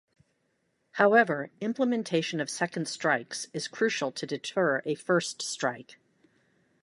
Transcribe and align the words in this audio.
However, 0.93 1.51
implementation 1.59 2.41
of 2.41 2.49
second 2.49 2.87
strikes 2.87 3.45
is 3.53 3.67
crucial 3.67 4.11
to 4.13 4.25
deter 4.25 4.81
a 4.83 4.95
first 4.95 5.43
strike. 5.43 5.99